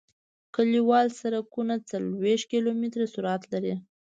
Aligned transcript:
کلیوال 0.55 1.07
سرکونه 1.19 1.75
څلویښت 1.89 2.45
کیلومتره 2.51 3.05
سرعت 3.13 3.43
لري 3.53 3.73